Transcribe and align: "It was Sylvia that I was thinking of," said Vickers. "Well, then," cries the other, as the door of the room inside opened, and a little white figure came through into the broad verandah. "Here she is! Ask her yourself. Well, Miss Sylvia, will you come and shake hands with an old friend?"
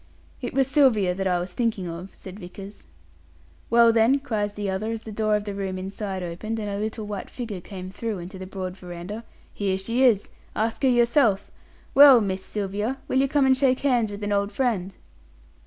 "It 0.41 0.55
was 0.55 0.65
Sylvia 0.67 1.13
that 1.13 1.27
I 1.27 1.37
was 1.39 1.53
thinking 1.53 1.87
of," 1.87 2.09
said 2.13 2.39
Vickers. 2.39 2.85
"Well, 3.69 3.93
then," 3.93 4.17
cries 4.17 4.55
the 4.55 4.67
other, 4.67 4.89
as 4.89 5.03
the 5.03 5.11
door 5.11 5.35
of 5.35 5.43
the 5.43 5.53
room 5.53 5.77
inside 5.77 6.23
opened, 6.23 6.57
and 6.57 6.67
a 6.67 6.79
little 6.79 7.05
white 7.05 7.29
figure 7.29 7.61
came 7.61 7.91
through 7.91 8.17
into 8.17 8.39
the 8.39 8.47
broad 8.47 8.75
verandah. 8.75 9.23
"Here 9.53 9.77
she 9.77 10.03
is! 10.03 10.29
Ask 10.55 10.81
her 10.81 10.89
yourself. 10.89 11.51
Well, 11.93 12.19
Miss 12.19 12.43
Sylvia, 12.43 12.97
will 13.07 13.19
you 13.21 13.27
come 13.27 13.45
and 13.45 13.55
shake 13.55 13.81
hands 13.81 14.09
with 14.09 14.23
an 14.23 14.31
old 14.31 14.51
friend?" 14.51 14.95